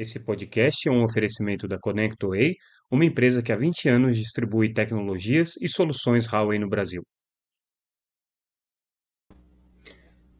[0.00, 2.56] Esse podcast é um oferecimento da ConnectWay,
[2.90, 7.02] uma empresa que há 20 anos distribui tecnologias e soluções Huawei no Brasil.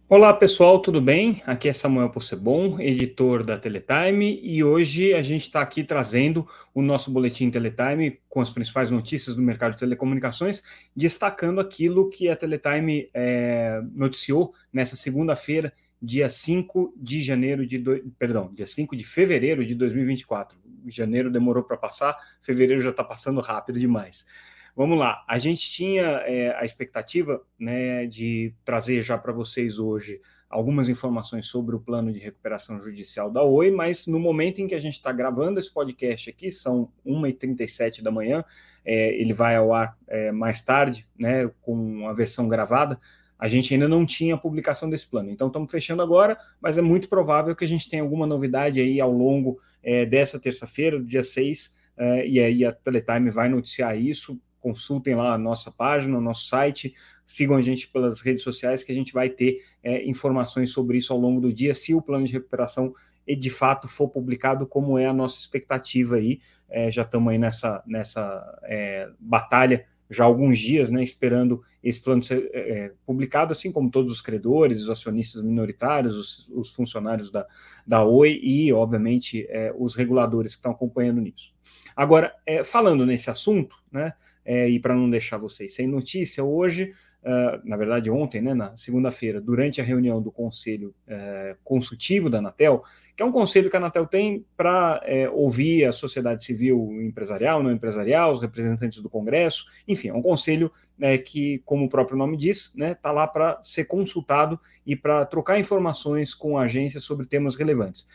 [0.08, 1.42] Olá pessoal, tudo bem?
[1.44, 6.80] Aqui é Samuel Possebon, editor da Teletime, e hoje a gente está aqui trazendo o
[6.80, 10.62] nosso boletim Teletime com as principais notícias do mercado de telecomunicações,
[10.96, 17.98] destacando aquilo que a Teletime é, noticiou nessa segunda-feira, dia 5 de janeiro de do...
[18.18, 20.58] perdão, dia 5 de fevereiro de 2024.
[20.86, 24.26] Janeiro demorou para passar, fevereiro já está passando rápido demais.
[24.74, 30.20] Vamos lá, a gente tinha é, a expectativa né, de trazer já para vocês hoje
[30.48, 34.74] algumas informações sobre o plano de recuperação judicial da Oi, mas no momento em que
[34.74, 38.44] a gente está gravando esse podcast aqui, são 1h37 da manhã,
[38.84, 42.98] é, ele vai ao ar é, mais tarde, né, com a versão gravada,
[43.40, 45.30] a gente ainda não tinha a publicação desse plano.
[45.30, 49.00] Então estamos fechando agora, mas é muito provável que a gente tenha alguma novidade aí
[49.00, 53.98] ao longo é, dessa terça-feira, do dia 6, é, e aí a Teletime vai noticiar
[53.98, 56.94] isso consultem lá a nossa página, o nosso site,
[57.26, 61.12] sigam a gente pelas redes sociais que a gente vai ter é, informações sobre isso
[61.12, 62.92] ao longo do dia, se o plano de recuperação
[63.26, 66.40] de fato for publicado, como é a nossa expectativa aí.
[66.68, 72.22] É, já estamos aí nessa, nessa é, batalha já alguns dias, né, esperando esse plano
[72.22, 77.46] ser é, publicado, assim como todos os credores, os acionistas minoritários, os, os funcionários da,
[77.86, 81.54] da Oi e, obviamente, é, os reguladores que estão acompanhando nisso.
[81.94, 84.12] Agora, é, falando nesse assunto, né,
[84.44, 88.76] é, e para não deixar vocês sem notícia, hoje, uh, na verdade ontem, né, na
[88.76, 92.82] segunda-feira, durante a reunião do Conselho uh, Consultivo da Anatel,
[93.16, 97.62] que é um conselho que a Anatel tem para é, ouvir a sociedade civil empresarial,
[97.62, 102.16] não empresarial, os representantes do Congresso, enfim, é um conselho é, que, como o próprio
[102.16, 106.62] nome diz, está né, tá lá para ser consultado e para trocar informações com a
[106.62, 108.06] agência sobre temas relevantes.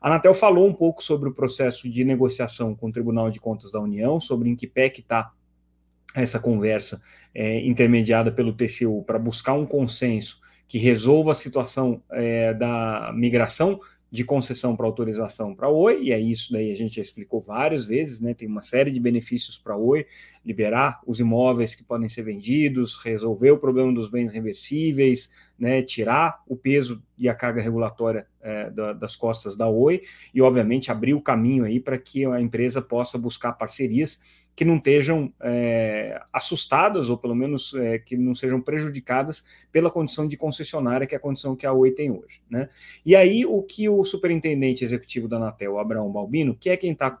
[0.00, 3.70] A Anatel falou um pouco sobre o processo de negociação com o Tribunal de Contas
[3.70, 5.32] da União, sobre em que pé que está
[6.14, 7.00] essa conversa
[7.34, 13.80] é, intermediada pelo TCU para buscar um consenso que resolva a situação é, da migração
[14.10, 17.84] de concessão para autorização para Oi, e é isso daí a gente já explicou várias
[17.84, 18.34] vezes, né?
[18.34, 20.04] Tem uma série de benefícios para Oi,
[20.44, 25.30] liberar os imóveis que podem ser vendidos, resolver o problema dos bens reversíveis,
[25.60, 25.82] né?
[25.82, 30.02] Tirar o peso e a carga regulatória é, da, das costas da Oi,
[30.34, 34.18] e obviamente abrir o caminho aí para que a empresa possa buscar parcerias
[34.56, 40.26] que não estejam é, assustadas, ou pelo menos é, que não sejam prejudicadas pela condição
[40.26, 42.42] de concessionária, que é a condição que a Oi tem hoje.
[42.50, 42.68] Né?
[43.04, 47.18] E aí, o que o superintendente executivo da Anatel, Abraão Balbino, que é quem está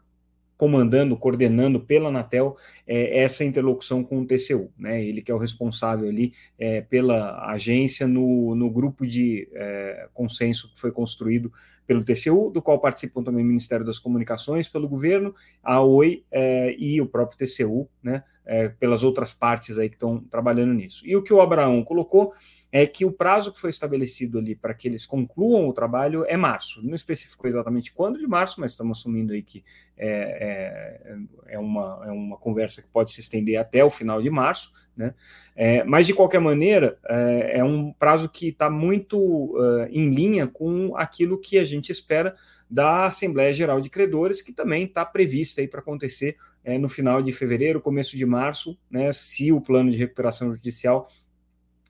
[0.60, 2.54] comandando, coordenando pela Anatel
[2.86, 4.70] é, essa interlocução com o TCU.
[4.78, 5.02] Né?
[5.02, 10.70] Ele que é o responsável ali é, pela agência no, no grupo de é, consenso
[10.70, 11.50] que foi construído
[11.86, 16.76] pelo TCU, do qual participam também o Ministério das Comunicações, pelo governo, a Oi é,
[16.78, 18.22] e o próprio TCU, né?
[18.46, 21.06] É, pelas outras partes aí que estão trabalhando nisso.
[21.06, 22.32] E o que o Abraão colocou
[22.72, 26.36] é que o prazo que foi estabelecido ali para que eles concluam o trabalho é
[26.36, 26.84] março.
[26.84, 29.64] Não especificou exatamente quando de março, mas estamos assumindo aí que
[29.96, 31.18] é,
[31.48, 34.72] é, é, uma, é uma conversa que pode se estender até o final de março,
[34.96, 35.14] né?
[35.56, 40.46] É, mas de qualquer maneira, é, é um prazo que está muito uh, em linha
[40.46, 42.34] com aquilo que a gente espera
[42.68, 47.22] da Assembleia Geral de Credores, que também está prevista aí para acontecer é, no final
[47.22, 49.12] de fevereiro, começo de março, né?
[49.12, 51.06] Se o plano de recuperação judicial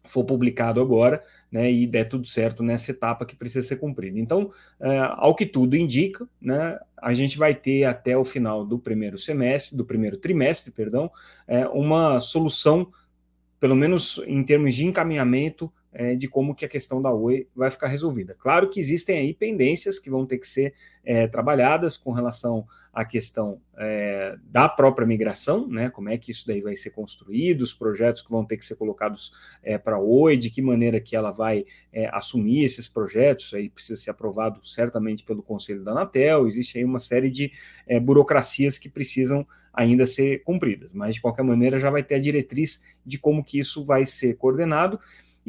[0.05, 4.19] for publicado agora, né, e der tudo certo nessa etapa que precisa ser cumprida.
[4.19, 4.51] Então,
[4.81, 9.19] é, ao que tudo indica, né, a gente vai ter até o final do primeiro
[9.19, 11.11] semestre, do primeiro trimestre, perdão,
[11.47, 12.91] é, uma solução,
[13.59, 17.71] pelo menos em termos de encaminhamento é, de como que a questão da Oi vai
[17.71, 18.35] ficar resolvida.
[18.39, 20.75] Claro que existem aí pendências que vão ter que ser
[21.05, 25.91] é, trabalhadas com relação à questão é, da própria migração, né?
[25.91, 28.77] Como é que isso daí vai ser construído, os projetos que vão ter que ser
[28.77, 29.33] colocados
[29.63, 33.69] é, para a Oi, de que maneira que ela vai é, assumir esses projetos, aí
[33.69, 37.51] precisa ser aprovado certamente pelo Conselho da Anatel, existe aí uma série de
[37.87, 42.21] é, burocracias que precisam ainda ser cumpridas, mas de qualquer maneira já vai ter a
[42.21, 44.99] diretriz de como que isso vai ser coordenado.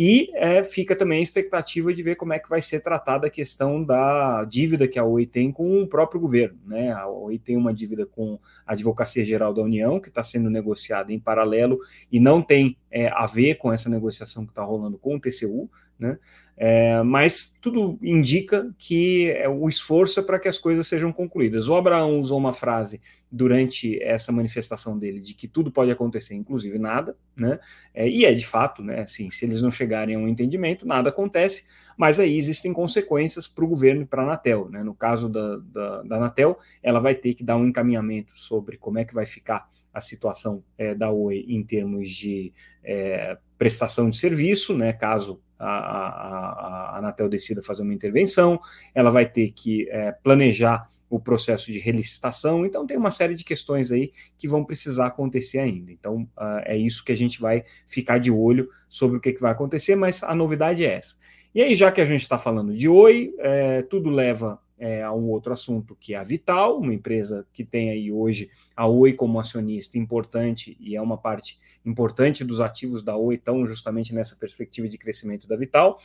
[0.03, 3.29] E é, fica também a expectativa de ver como é que vai ser tratada a
[3.29, 6.57] questão da dívida que a Oi tem com o próprio governo.
[6.65, 6.91] Né?
[6.91, 11.13] A Oi tem uma dívida com a Advocacia Geral da União, que está sendo negociada
[11.13, 11.77] em paralelo
[12.11, 15.69] e não tem é, a ver com essa negociação que está rolando com o TCU.
[16.01, 16.17] Né?
[16.57, 21.67] É, mas tudo indica que é, o esforço é para que as coisas sejam concluídas.
[21.67, 22.99] O Abraão usou uma frase
[23.31, 27.59] durante essa manifestação dele de que tudo pode acontecer, inclusive nada, né?
[27.93, 29.01] É, e é de fato, né?
[29.01, 31.65] Assim, se eles não chegarem a um entendimento, nada acontece,
[31.97, 34.67] mas aí existem consequências para o governo e para a Anatel.
[34.69, 34.83] Né?
[34.83, 38.99] No caso da, da, da, Anatel, ela vai ter que dar um encaminhamento sobre como
[38.99, 44.17] é que vai ficar a situação é, da Oi em termos de é, prestação de
[44.17, 44.93] serviço, né?
[44.93, 48.59] Caso a, a, a Anatel decida fazer uma intervenção,
[48.93, 53.43] ela vai ter que é, planejar o processo de relicitação, então tem uma série de
[53.43, 55.91] questões aí que vão precisar acontecer ainda.
[55.91, 59.41] Então uh, é isso que a gente vai ficar de olho sobre o que, que
[59.41, 61.17] vai acontecer, mas a novidade é essa.
[61.53, 65.13] E aí, já que a gente está falando de Oi, é, tudo leva é, a
[65.13, 69.13] um outro assunto que é a Vital, uma empresa que tem aí hoje a Oi
[69.13, 74.35] como acionista importante e é uma parte importante dos ativos da Oi, estão justamente nessa
[74.35, 75.99] perspectiva de crescimento da Vital.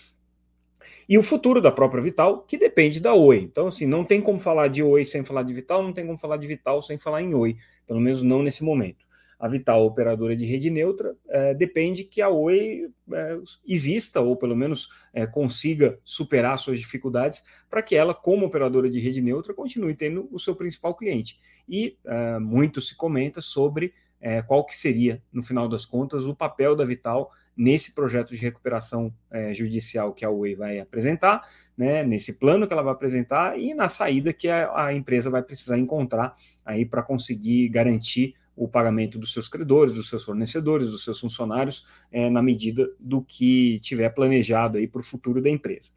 [1.09, 3.39] E o futuro da própria Vital, que depende da Oi.
[3.39, 6.19] Então, assim, não tem como falar de Oi sem falar de Vital, não tem como
[6.19, 7.57] falar de Vital sem falar em Oi,
[7.87, 9.06] pelo menos não nesse momento
[9.39, 14.57] a Vital operadora de rede neutra, é, depende que a Oi é, exista, ou pelo
[14.57, 19.95] menos é, consiga superar suas dificuldades, para que ela, como operadora de rede neutra, continue
[19.95, 21.39] tendo o seu principal cliente.
[21.69, 26.35] E é, muito se comenta sobre é, qual que seria, no final das contas, o
[26.35, 31.47] papel da Vital nesse projeto de recuperação é, judicial que a Oi vai apresentar,
[31.77, 35.43] né, nesse plano que ela vai apresentar e na saída que a, a empresa vai
[35.43, 36.35] precisar encontrar
[36.65, 41.85] aí para conseguir garantir o pagamento dos seus credores, dos seus fornecedores, dos seus funcionários,
[42.11, 45.91] é, na medida do que tiver planejado aí para o futuro da empresa.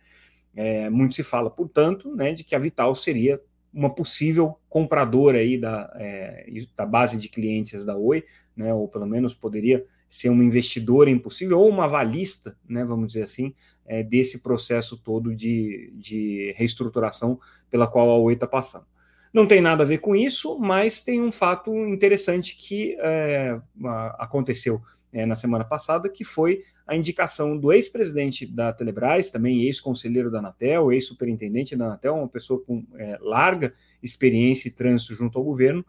[0.53, 3.41] É, muito se fala, portanto, né, de que a Vital seria
[3.73, 6.45] uma possível compradora aí da, é,
[6.75, 8.25] da base de clientes da Oi,
[8.55, 13.23] né, ou pelo menos poderia ser uma investidora impossível ou uma avalista, né, vamos dizer
[13.23, 13.53] assim,
[13.85, 17.39] é, desse processo todo de, de reestruturação
[17.69, 18.85] pela qual a Oi está passando.
[19.33, 23.59] Não tem nada a ver com isso, mas tem um fato interessante que é,
[24.17, 24.81] aconteceu
[25.11, 30.39] é, na semana passada, que foi a indicação do ex-presidente da Telebrás, também ex-conselheiro da
[30.39, 35.85] Anatel, ex-superintendente da Anatel, uma pessoa com é, larga experiência e trânsito junto ao governo,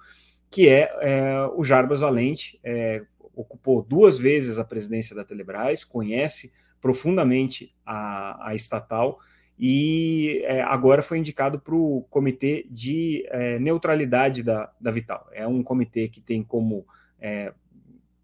[0.51, 3.03] que é, é o Jarbas Valente, é,
[3.35, 9.19] ocupou duas vezes a presidência da Telebrás, conhece profundamente a, a estatal
[9.63, 15.29] e é, agora foi indicado para o comitê de é, neutralidade da, da Vital.
[15.35, 16.87] É um comitê que tem como
[17.21, 17.53] é,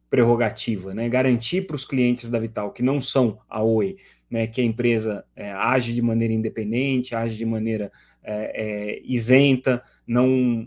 [0.09, 3.99] prerrogativa né, garantir para os clientes da Vital, que não são a Oi,
[4.31, 7.93] né, que a empresa é, age de maneira independente, age de maneira
[8.25, 10.67] é, é, isenta, não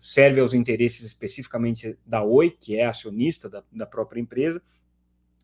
[0.00, 4.62] serve aos interesses especificamente da Oi, que é acionista da, da própria empresa,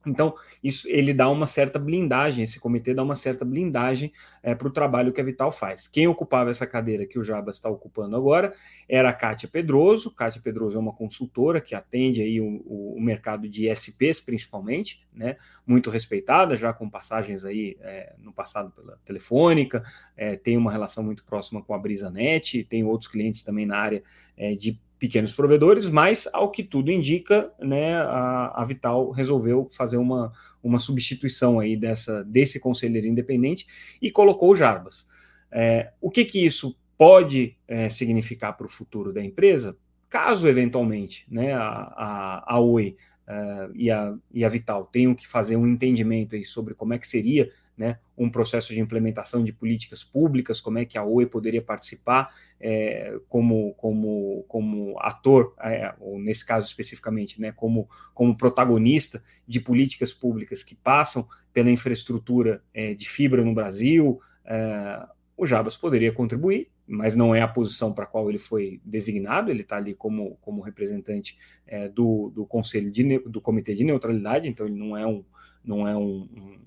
[0.06, 4.12] então, isso ele dá uma certa blindagem, esse comitê dá uma certa blindagem
[4.42, 5.86] é, para o trabalho que a Vital faz.
[5.86, 8.52] Quem ocupava essa cadeira que o Jabas está ocupando agora
[8.88, 10.10] era a Kátia Pedroso.
[10.10, 15.36] Kátia Pedroso é uma consultora que atende aí o, o, mercado de ISPs, principalmente, né,
[15.66, 19.84] muito respeitada, já com passagens aí é, no passado pela Telefônica,
[20.16, 24.02] é, tem uma relação muito próxima com a BrisaNet, tem outros clientes também na área
[24.36, 29.96] é, de pequenos provedores, mas ao que tudo indica, né, a, a, Vital resolveu fazer
[29.96, 30.32] uma,
[30.62, 33.66] uma substituição aí dessa, desse conselheiro independente
[34.00, 35.04] e colocou o Jarbas.
[35.50, 39.76] É, o que, que isso pode é, significar para o futuro da empresa?
[40.08, 42.96] Caso eventualmente né, a, a, a Oi
[43.26, 46.98] uh, e, a, e a Vital tenham que fazer um entendimento aí sobre como é
[46.98, 51.26] que seria né, um processo de implementação de políticas públicas, como é que a OE
[51.26, 58.36] poderia participar é, como, como, como ator, é, ou nesse caso especificamente, né, como, como
[58.36, 65.46] protagonista de políticas públicas que passam pela infraestrutura é, de fibra no Brasil, é, o
[65.46, 69.62] Jabas poderia contribuir, mas não é a posição para a qual ele foi designado, ele
[69.62, 74.66] está ali como, como representante é, do, do Conselho de, do Comitê de Neutralidade, então
[74.66, 75.24] ele não é um,
[75.64, 76.58] não é um, um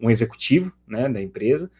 [0.00, 1.70] um executivo né, da empresa.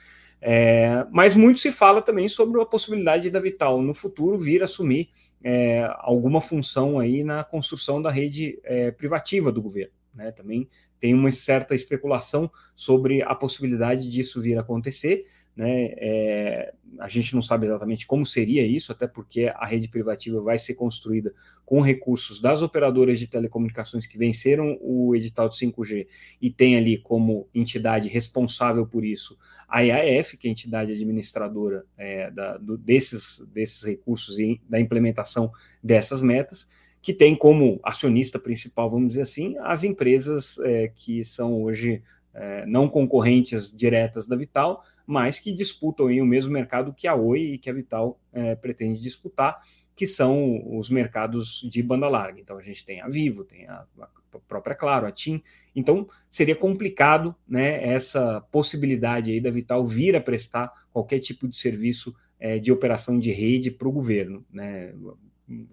[0.40, 5.10] É, mas muito se fala também sobre a possibilidade da Vital no futuro vir assumir
[5.42, 9.92] é, alguma função aí na construção da rede é, privativa do governo.
[10.14, 10.30] Né?
[10.32, 10.68] Também
[11.00, 15.24] tem uma certa especulação sobre a possibilidade disso vir a acontecer.
[15.58, 15.92] Né?
[15.96, 20.56] É, a gente não sabe exatamente como seria isso, até porque a rede privativa vai
[20.56, 21.34] ser construída
[21.64, 26.06] com recursos das operadoras de telecomunicações que venceram o edital de 5G
[26.40, 29.36] e tem ali como entidade responsável por isso
[29.68, 34.78] a IAF, que é a entidade administradora é, da, do, desses, desses recursos e da
[34.78, 35.50] implementação
[35.82, 36.68] dessas metas,
[37.02, 42.00] que tem como acionista principal, vamos dizer assim, as empresas é, que são hoje
[42.32, 47.14] é, não concorrentes diretas da Vital, mas que disputam aí o mesmo mercado que a
[47.14, 49.58] Oi e que a Vital é, pretende disputar,
[49.96, 52.38] que são os mercados de banda larga.
[52.38, 54.08] Então a gente tem a Vivo, tem a, a
[54.46, 55.42] própria Claro, a TIM.
[55.74, 61.56] Então seria complicado né, essa possibilidade aí da Vital vir a prestar qualquer tipo de
[61.56, 64.92] serviço é, de operação de rede para o governo, né,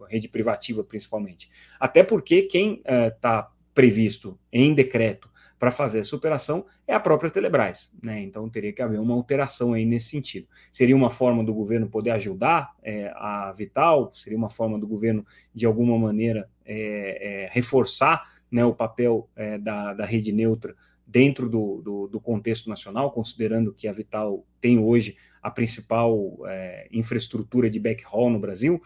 [0.07, 1.49] rede privativa principalmente.
[1.77, 7.29] Até porque quem está é, previsto em decreto para fazer essa operação é a própria
[7.29, 7.93] Telebrás.
[8.01, 8.21] Né?
[8.21, 10.47] Então teria que haver uma alteração aí nesse sentido.
[10.71, 15.25] Seria uma forma do governo poder ajudar é, a Vital, seria uma forma do governo,
[15.53, 21.47] de alguma maneira, é, é, reforçar né, o papel é, da, da rede neutra dentro
[21.47, 27.69] do, do, do, contexto nacional, considerando que a Vital tem hoje a principal é, infraestrutura
[27.69, 28.81] de backhaul no Brasil,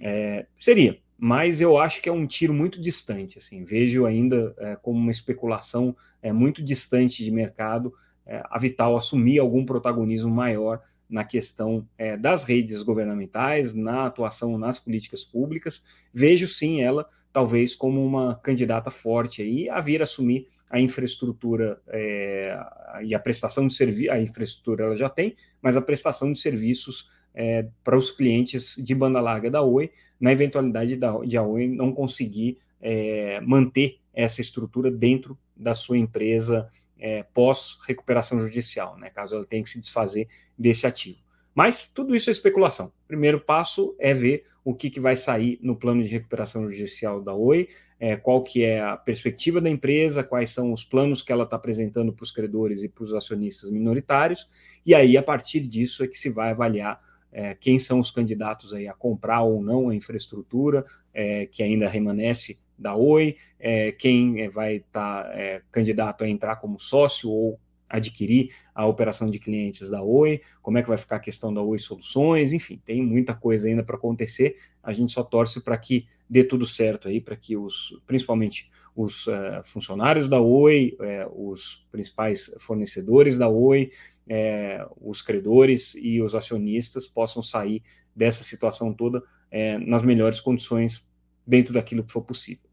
[0.00, 3.38] é, seria mas eu acho que é um tiro muito distante.
[3.38, 7.92] Assim, vejo ainda é, como uma especulação é, muito distante de mercado
[8.24, 14.58] é, a Vital assumir algum protagonismo maior na questão é, das redes governamentais, na atuação
[14.58, 15.82] nas políticas públicas.
[16.12, 22.58] Vejo sim ela talvez como uma candidata forte aí a vir assumir a infraestrutura é,
[23.02, 24.12] e a prestação de serviço.
[24.12, 28.94] A infraestrutura ela já tem, mas a prestação de serviços é, para os clientes de
[28.94, 34.40] banda larga da Oi, na eventualidade da, de a Oi não conseguir é, manter essa
[34.40, 36.68] estrutura dentro da sua empresa
[36.98, 41.18] é, pós-recuperação judicial, né, caso ela tenha que se desfazer desse ativo.
[41.54, 42.86] Mas tudo isso é especulação.
[42.86, 47.22] O primeiro passo é ver o que, que vai sair no plano de recuperação judicial
[47.22, 47.68] da Oi,
[47.98, 51.56] é, qual que é a perspectiva da empresa, quais são os planos que ela está
[51.56, 54.48] apresentando para os credores e para os acionistas minoritários,
[54.84, 57.00] e aí, a partir disso, é que se vai avaliar
[57.32, 61.88] é, quem são os candidatos aí a comprar ou não a infraestrutura é, que ainda
[61.88, 67.60] remanesce da Oi, é, quem vai estar tá, é, candidato a entrar como sócio ou
[67.88, 71.62] adquirir a operação de clientes da Oi, como é que vai ficar a questão da
[71.62, 74.56] Oi Soluções, enfim, tem muita coisa ainda para acontecer.
[74.82, 79.26] A gente só torce para que dê tudo certo aí, para que os, principalmente os
[79.26, 83.90] uh, funcionários da Oi, uh, os principais fornecedores da Oi,
[84.28, 87.82] é, os credores e os acionistas possam sair
[88.14, 91.06] dessa situação toda é, nas melhores condições
[91.46, 92.68] dentro daquilo que for possível.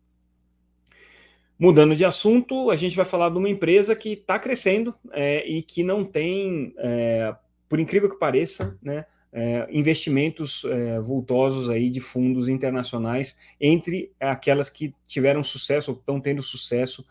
[1.58, 5.62] Mudando de assunto, a gente vai falar de uma empresa que está crescendo é, e
[5.62, 7.34] que não tem, é,
[7.70, 9.06] por incrível que pareça, né,
[9.38, 16.22] é, investimentos é, vultosos aí de fundos internacionais entre aquelas que tiveram sucesso ou estão
[16.22, 17.06] tendo sucesso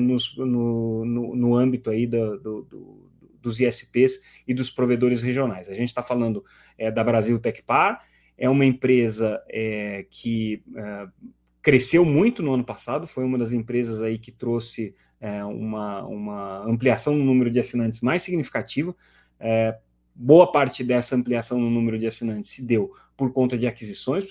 [0.00, 3.12] nos, no, no, no, âmbito aí do, do, do
[3.42, 5.68] dos ISPs e dos provedores regionais.
[5.68, 6.44] A gente está falando
[6.78, 8.00] é, da Brasil Tecpar,
[8.38, 11.06] é uma empresa é, que é,
[11.60, 16.64] cresceu muito no ano passado, foi uma das empresas aí que trouxe é, uma, uma
[16.64, 18.94] ampliação no número de assinantes mais significativa.
[20.14, 24.24] Boa parte dessa ampliação no número de assinantes se deu por conta de aquisições,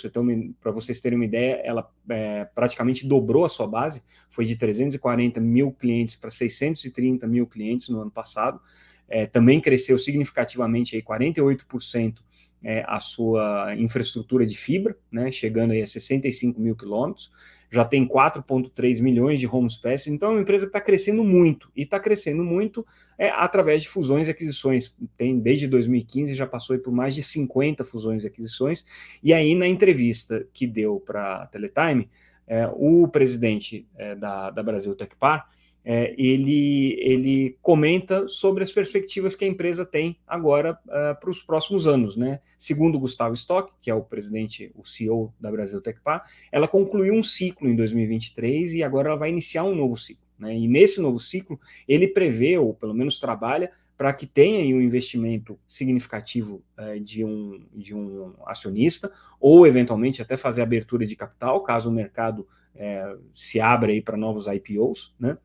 [0.60, 5.40] para vocês terem uma ideia, ela é, praticamente dobrou a sua base, foi de 340
[5.40, 8.60] mil clientes para 630 mil clientes no ano passado.
[9.08, 12.16] É, também cresceu significativamente, aí, 48%
[12.64, 17.32] é, a sua infraestrutura de fibra, né, chegando aí a 65 mil quilômetros,
[17.72, 21.72] já tem 4,3 milhões de homes passed, então é uma empresa que está crescendo muito,
[21.76, 22.86] e está crescendo muito
[23.18, 27.86] é, através de fusões e aquisições, tem desde 2015 já passou por mais de 50
[27.86, 28.86] fusões e aquisições,
[29.24, 32.10] e aí na entrevista que deu para a Teletime,
[32.46, 35.50] é, o presidente é, da, da Brasil Tecpar,
[35.84, 41.42] é, ele, ele comenta sobre as perspectivas que a empresa tem agora uh, para os
[41.42, 42.16] próximos anos.
[42.16, 42.40] Né?
[42.58, 47.24] Segundo Gustavo Stock, que é o presidente, o CEO da Brasil Tecpar, ela concluiu um
[47.24, 50.24] ciclo em 2023 e agora ela vai iniciar um novo ciclo.
[50.38, 50.56] Né?
[50.56, 55.60] E nesse novo ciclo, ele prevê, ou pelo menos trabalha, para que tenha um investimento
[55.68, 61.90] significativo uh, de, um, de um acionista, ou eventualmente até fazer abertura de capital, caso
[61.90, 65.38] o mercado uh, se abra para novos IPOs, né?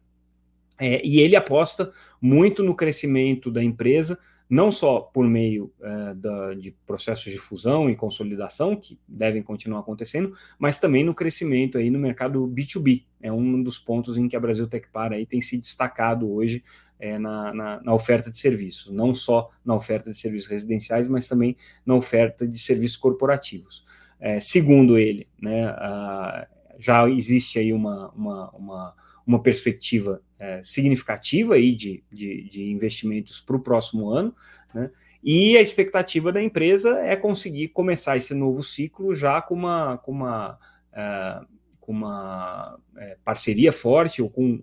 [0.79, 4.19] É, e ele aposta muito no crescimento da empresa,
[4.49, 9.81] não só por meio é, da, de processos de fusão e consolidação, que devem continuar
[9.81, 13.05] acontecendo, mas também no crescimento aí no mercado B2B.
[13.21, 16.63] É um dos pontos em que a Brasil Tecpar aí tem se destacado hoje
[16.99, 21.27] é, na, na, na, oferta de serviços, não só na oferta de serviços residenciais, mas
[21.27, 23.85] também na oferta de serviços corporativos.
[24.19, 26.47] É, segundo ele, né, a,
[26.79, 28.95] já existe aí uma, uma, uma
[29.27, 34.35] uma perspectiva é, significativa aí de, de, de investimentos para o próximo ano,
[34.75, 34.91] né?
[35.29, 40.13] E a expectativa da empresa é conseguir começar esse novo ciclo já com uma, com
[40.13, 40.57] uma,
[40.93, 41.41] é,
[41.81, 44.61] com uma é, parceria forte ou com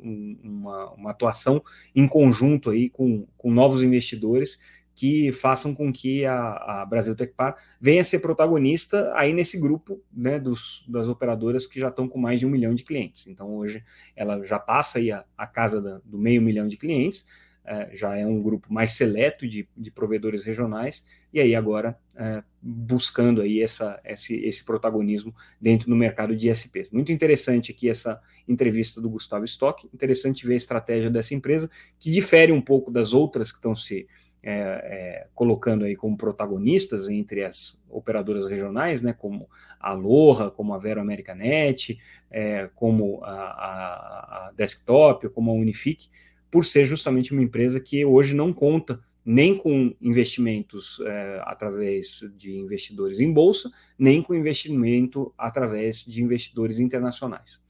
[0.00, 1.60] um, uma, uma, atuação
[1.92, 4.60] em conjunto aí com, com novos investidores
[4.96, 10.02] que façam com que a, a Brasil Tecpar venha a ser protagonista aí nesse grupo
[10.10, 13.26] né, dos, das operadoras que já estão com mais de um milhão de clientes.
[13.26, 13.84] Então hoje
[14.16, 17.28] ela já passa aí a, a casa da, do meio milhão de clientes,
[17.66, 22.42] é, já é um grupo mais seleto de, de provedores regionais, e aí agora é,
[22.62, 26.88] buscando aí essa, esse, esse protagonismo dentro do mercado de ISPs.
[26.90, 32.10] Muito interessante aqui essa entrevista do Gustavo Stock, interessante ver a estratégia dessa empresa, que
[32.10, 34.08] difere um pouco das outras que estão se
[34.48, 39.50] é, é, colocando aí como protagonistas entre as operadoras regionais, né, como
[39.80, 41.98] a Aloha, como a Vero Americanet,
[42.30, 46.08] é, como a, a, a Desktop, como a Unifique,
[46.48, 52.56] por ser justamente uma empresa que hoje não conta nem com investimentos é, através de
[52.56, 57.60] investidores em bolsa, nem com investimento através de investidores internacionais.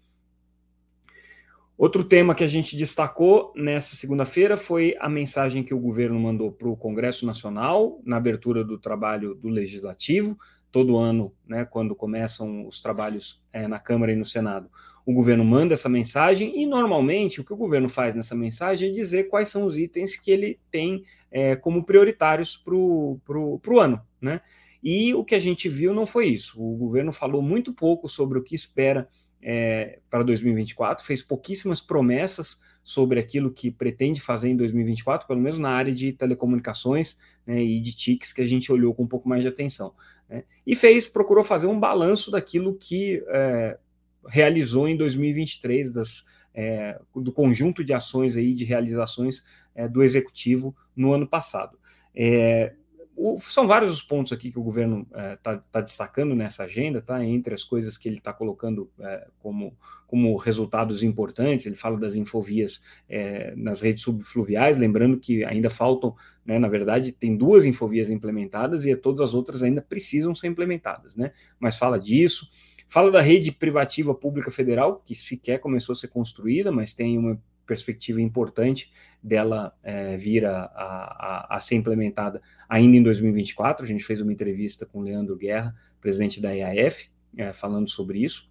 [1.78, 6.50] Outro tema que a gente destacou nessa segunda-feira foi a mensagem que o governo mandou
[6.50, 10.38] para o Congresso Nacional na abertura do trabalho do Legislativo.
[10.73, 14.71] Todo ano, né, quando começam os trabalhos é, na Câmara e no Senado,
[15.04, 18.92] o governo manda essa mensagem e normalmente o que o governo faz nessa mensagem é
[18.92, 24.40] dizer quais são os itens que ele tem é, como prioritários para o ano, né?
[24.83, 26.62] E o que a gente viu não foi isso.
[26.62, 29.09] O governo falou muito pouco sobre o que espera
[29.48, 35.56] é, para 2024, fez pouquíssimas promessas sobre aquilo que pretende fazer em 2024, pelo menos
[35.56, 39.28] na área de telecomunicações né, e de TICs, que a gente olhou com um pouco
[39.28, 39.94] mais de atenção.
[40.28, 40.42] Né?
[40.66, 43.78] E fez, procurou fazer um balanço daquilo que é,
[44.26, 49.44] realizou em 2023, das, é, do conjunto de ações aí, de realizações
[49.76, 51.78] é, do executivo no ano passado.
[52.12, 52.72] É,
[53.16, 57.00] o, são vários os pontos aqui que o governo está é, tá destacando nessa agenda,
[57.00, 57.25] tá?
[57.25, 59.75] Entre as coisas que ele está colocando é, como,
[60.06, 66.14] como resultados importantes, ele fala das infovias é, nas redes subfluviais, lembrando que ainda faltam,
[66.44, 71.16] né, na verdade, tem duas infovias implementadas e todas as outras ainda precisam ser implementadas,
[71.16, 71.32] né?
[71.58, 72.50] Mas fala disso.
[72.88, 77.40] Fala da rede privativa pública federal, que sequer começou a ser construída, mas tem uma
[77.66, 83.85] perspectiva importante dela é, vir a, a, a, ser implementada ainda em 2024.
[83.85, 88.20] A gente fez uma entrevista com o Leandro Guerra, presidente da IAF, é, falando sobre
[88.20, 88.48] isso.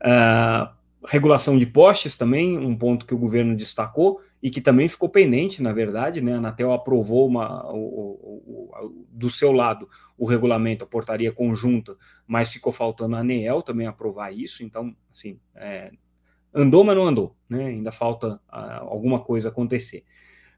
[0.00, 0.68] Uh,
[1.06, 5.62] regulação de postes também, um ponto que o governo destacou e que também ficou pendente,
[5.62, 6.34] na verdade, né?
[6.34, 11.96] A Anatel aprovou uma, o, o, o, do seu lado o regulamento, a portaria conjunta,
[12.26, 15.90] mas ficou faltando a ANEEL também aprovar isso, então, assim, é,
[16.54, 17.66] andou, mas não andou, né?
[17.66, 20.04] Ainda falta a, alguma coisa acontecer.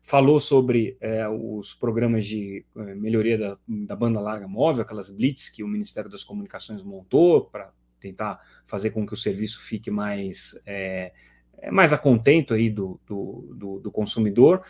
[0.02, 5.48] Falou sobre é, os programas de é, melhoria da, da banda larga móvel, aquelas blitz
[5.48, 10.60] que o Ministério das Comunicações montou para tentar fazer com que o serviço fique mais,
[10.66, 11.12] é,
[11.72, 14.62] mais a contento aí do, do, do, do consumidor,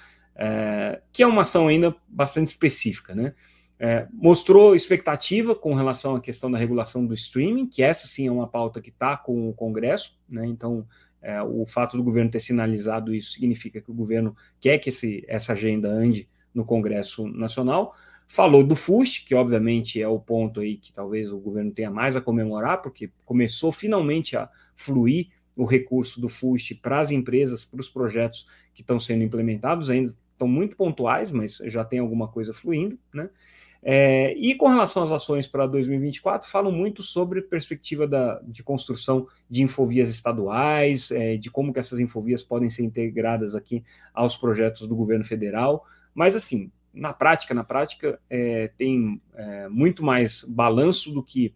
[1.12, 3.34] que é uma ação ainda bastante específica, né?
[3.78, 8.32] É, mostrou expectativa com relação à questão da regulação do streaming, que essa sim é
[8.32, 10.46] uma pauta que está com o Congresso, né?
[10.46, 10.86] Então,
[11.20, 15.24] é, o fato do governo ter sinalizado isso significa que o governo quer que esse,
[15.28, 17.94] essa agenda ande no Congresso Nacional.
[18.28, 22.16] Falou do FUST, que obviamente é o ponto aí que talvez o governo tenha mais
[22.16, 27.80] a comemorar, porque começou finalmente a fluir o recurso do FUST para as empresas, para
[27.80, 32.52] os projetos que estão sendo implementados, ainda estão muito pontuais, mas já tem alguma coisa
[32.52, 33.30] fluindo, né?
[33.82, 39.28] É, e com relação às ações para 2024, falam muito sobre perspectiva da, de construção
[39.48, 44.86] de infovias estaduais, é, de como que essas infovias podem ser integradas aqui aos projetos
[44.86, 45.84] do governo federal,
[46.14, 51.54] mas assim, na prática, na prática, é, tem é, muito mais balanço do que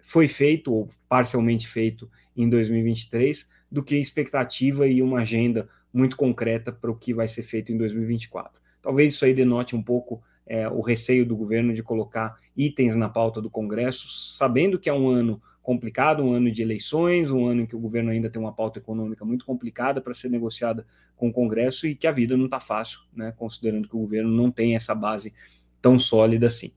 [0.00, 6.72] foi feito ou parcialmente feito em 2023 do que expectativa e uma agenda muito concreta
[6.72, 8.60] para o que vai ser feito em 2024.
[8.80, 13.08] Talvez isso aí denote um pouco é, o receio do governo de colocar itens na
[13.08, 17.60] pauta do Congresso, sabendo que é um ano complicado, um ano de eleições, um ano
[17.60, 21.28] em que o governo ainda tem uma pauta econômica muito complicada para ser negociada com
[21.28, 24.50] o Congresso e que a vida não está fácil, né, considerando que o governo não
[24.50, 25.34] tem essa base
[25.82, 26.72] tão sólida assim.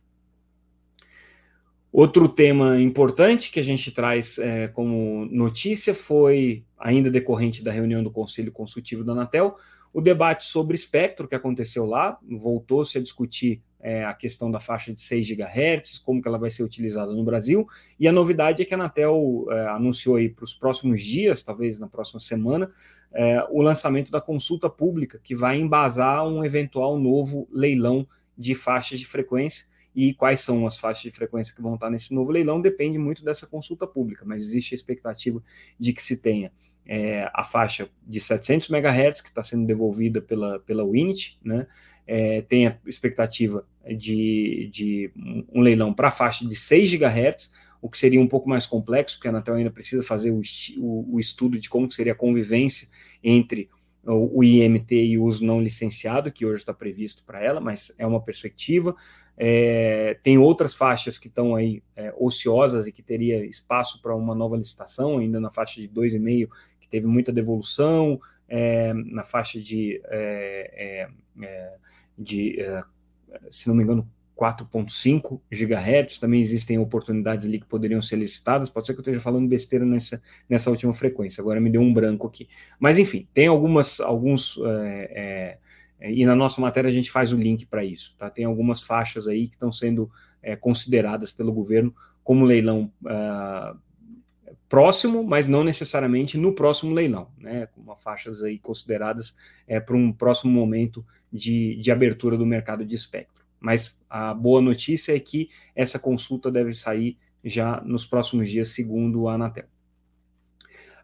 [1.90, 8.04] Outro tema importante que a gente traz é, como notícia foi, ainda decorrente da reunião
[8.04, 9.56] do Conselho Consultivo da Anatel,
[9.94, 14.94] o debate sobre espectro que aconteceu lá, voltou-se a discutir é, a questão da faixa
[14.94, 17.68] de 6 GHz, como que ela vai ser utilizada no Brasil,
[18.00, 21.80] e a novidade é que a Anatel é, anunciou aí para os próximos dias, talvez
[21.80, 22.70] na próxima semana,
[23.12, 29.00] é, o lançamento da consulta pública, que vai embasar um eventual novo leilão de faixas
[29.00, 32.62] de frequência, e quais são as faixas de frequência que vão estar nesse novo leilão
[32.62, 35.44] depende muito dessa consulta pública, mas existe a expectativa
[35.78, 36.50] de que se tenha
[36.94, 41.66] é, a faixa de 700 MHz, que está sendo devolvida pela, pela Winit, né?
[42.06, 43.66] É, tem a expectativa
[43.98, 45.10] de, de
[45.54, 49.16] um leilão para a faixa de 6 GHz, o que seria um pouco mais complexo,
[49.16, 50.42] porque a Anatel ainda precisa fazer o,
[50.80, 52.90] o, o estudo de como seria a convivência
[53.24, 53.70] entre
[54.04, 58.06] o, IMT e o uso não licenciado, que hoje está previsto para ela, mas é
[58.06, 58.96] uma perspectiva.
[59.38, 64.34] É, tem outras faixas que estão aí é, ociosas e que teria espaço para uma
[64.34, 66.50] nova licitação, ainda na faixa de 2,5, que
[66.92, 71.08] teve muita devolução, é, na faixa de, é,
[71.40, 71.74] é, é,
[72.18, 72.58] de
[73.50, 78.88] se não me engano, 4.5 GHz, também existem oportunidades ali que poderiam ser licitadas, pode
[78.88, 82.28] ser que eu esteja falando besteira nessa, nessa última frequência, agora me deu um branco
[82.28, 82.50] aqui.
[82.80, 85.60] Mas enfim, tem algumas, alguns, é,
[86.00, 88.30] é, e na nossa matéria a gente faz o link para isso, tá?
[88.30, 90.10] Tem algumas faixas aí que estão sendo
[90.42, 93.78] é, consideradas pelo governo como leilão uh,
[94.72, 97.66] próximo, mas não necessariamente no próximo leilão, né?
[97.76, 99.36] Como faixas aí consideradas
[99.68, 103.44] é, para um próximo momento de, de abertura do mercado de espectro.
[103.60, 109.28] Mas a boa notícia é que essa consulta deve sair já nos próximos dias, segundo
[109.28, 109.66] a Anatel.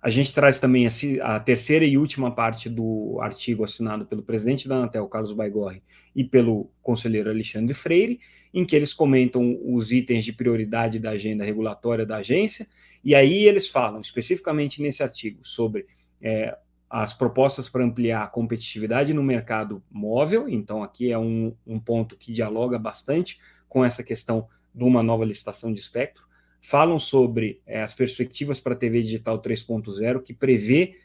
[0.02, 0.88] A gente traz também
[1.22, 5.82] a, terceira e última parte do artigo assinado pelo presidente da Anatel, Carlos Baigorre,
[6.16, 8.20] e pelo conselheiro Alexandre Freire,
[8.54, 12.68] em que eles comentam os itens de prioridade da agenda regulatória da agência,
[13.04, 15.86] e aí eles falam especificamente nesse artigo sobre
[16.22, 16.58] é,
[16.90, 22.16] as propostas para ampliar a competitividade no mercado móvel, então aqui é um, um ponto
[22.16, 26.27] que dialoga bastante com essa questão de uma nova licitação de espectro.
[26.70, 30.96] Falam sobre é, as perspectivas para a TV digital 3.0, que prevê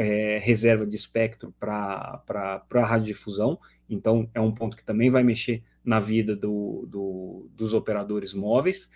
[0.00, 3.56] é, reserva de espectro para a radiodifusão,
[3.88, 8.88] então é um ponto que também vai mexer na vida do, do, dos operadores móveis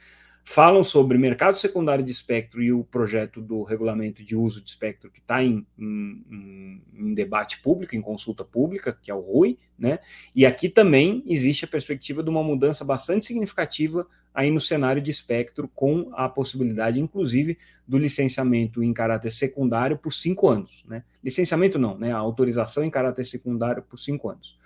[0.52, 5.08] falam sobre mercado secundário de espectro e o projeto do regulamento de uso de espectro
[5.08, 10.00] que está em, em, em, debate público, em consulta pública, que é o RUI, né?
[10.34, 15.08] E aqui também existe a perspectiva de uma mudança bastante significativa aí no cenário de
[15.08, 21.04] espectro, com a possibilidade, inclusive, do licenciamento em caráter secundário por cinco anos, né?
[21.22, 22.10] Licenciamento não, né?
[22.10, 24.58] A autorização em caráter secundário por cinco anos.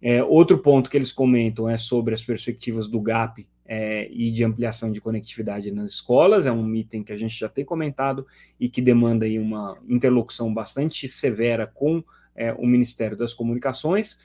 [0.00, 4.42] É, outro ponto que eles comentam é sobre as perspectivas do GAP é, e de
[4.42, 8.26] ampliação de conectividade nas escolas, é um item que a gente já tem comentado
[8.58, 12.02] e que demanda aí uma interlocução bastante severa com
[12.34, 14.18] é, o Ministério das Comunicações.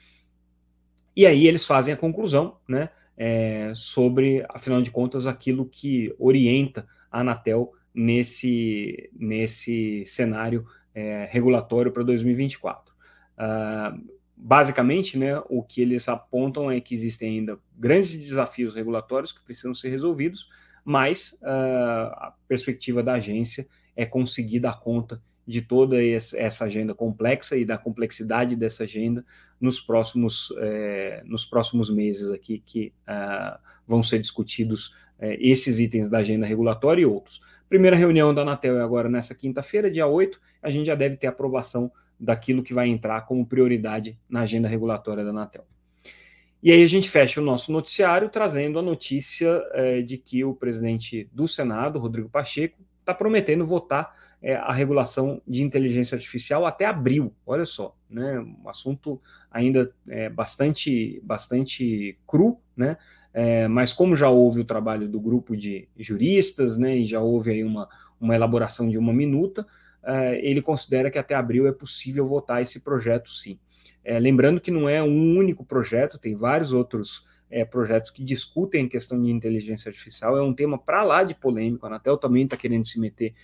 [1.14, 6.86] E aí eles fazem a conclusão, né, é, sobre, afinal de contas, aquilo que orienta
[7.10, 12.94] a Anatel nesse, nesse cenário é, regulatório para 2024.
[13.34, 19.42] Uh, basicamente, né, o que eles apontam é que existem ainda grandes desafios regulatórios que
[19.42, 20.48] precisam ser resolvidos,
[20.84, 23.66] mas uh, a perspectiva da agência
[23.96, 29.24] é conseguir dar conta de toda essa agenda complexa e da complexidade dessa agenda
[29.60, 36.08] nos próximos, eh, nos próximos meses aqui que uh, vão ser discutidos eh, esses itens
[36.08, 37.42] da agenda regulatória e outros.
[37.68, 41.26] Primeira reunião da Anatel é agora nessa quinta-feira, dia 8, a gente já deve ter
[41.26, 45.66] aprovação daquilo que vai entrar como prioridade na agenda regulatória da Anatel.
[46.64, 50.54] E aí a gente fecha o nosso noticiário trazendo a notícia é, de que o
[50.54, 56.86] presidente do Senado, Rodrigo Pacheco, está prometendo votar é, a regulação de inteligência artificial até
[56.86, 57.34] abril.
[57.44, 58.40] Olha só, né?
[58.40, 62.96] Um assunto ainda é, bastante, bastante cru, né?
[63.68, 66.96] Mas como já houve o trabalho do grupo de juristas, né?
[66.96, 67.88] E já houve aí uma,
[68.20, 69.66] uma elaboração de uma minuta,
[70.40, 73.58] ele considera que até abril é possível votar esse projeto sim.
[74.04, 78.84] É, lembrando que não é um único projeto, tem vários outros é, projetos que discutem
[78.84, 82.44] a questão de inteligência artificial, é um tema para lá de polêmico, a Anatel também
[82.44, 83.34] está querendo se meter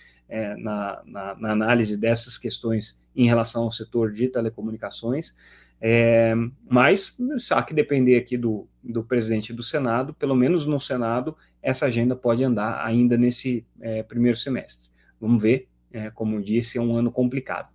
[0.57, 5.35] na, na, na, análise dessas questões em relação ao setor de telecomunicações,
[5.83, 6.35] é,
[6.69, 7.17] mas
[7.49, 12.15] há que depender aqui do, do presidente do Senado, pelo menos no Senado, essa agenda
[12.15, 14.89] pode andar ainda nesse é, primeiro semestre.
[15.19, 17.69] Vamos ver é, como disse, é um ano complicado.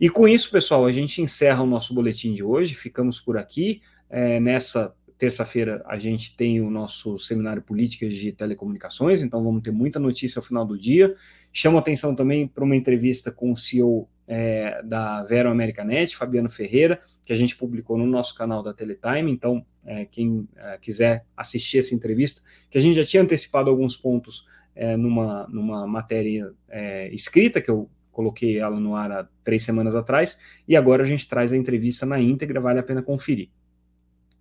[0.00, 2.74] E com isso, pessoal, a gente encerra o nosso boletim de hoje.
[2.74, 3.80] Ficamos por aqui.
[4.08, 9.72] É, nessa terça-feira, a gente tem o nosso seminário Políticas de Telecomunicações, então vamos ter
[9.72, 11.14] muita notícia ao final do dia.
[11.52, 17.00] Chamo atenção também para uma entrevista com o CEO é, da Vero Americanet, Fabiano Ferreira,
[17.24, 19.32] que a gente publicou no nosso canal da Teletime.
[19.32, 23.96] Então, é, quem é, quiser assistir essa entrevista, que a gente já tinha antecipado alguns
[23.96, 24.46] pontos
[24.78, 29.96] é, numa, numa matéria é, escrita, que eu coloquei ela no ar há três semanas
[29.96, 33.50] atrás, e agora a gente traz a entrevista na íntegra, vale a pena conferir.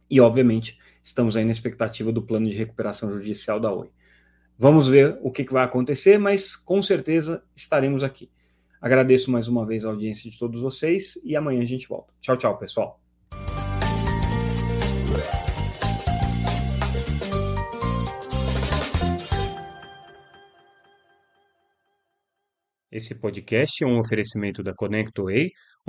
[0.10, 3.90] E, obviamente, estamos aí na expectativa do plano de recuperação judicial da Oi.
[4.58, 8.30] Vamos ver o que, que vai acontecer, mas com certeza estaremos aqui.
[8.80, 12.14] Agradeço mais uma vez a audiência de todos vocês e amanhã a gente volta.
[12.22, 13.02] Tchau, tchau, pessoal.
[22.98, 25.52] Esse podcast é um oferecimento da ConnectWay